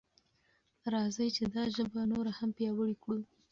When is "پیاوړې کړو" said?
2.57-3.19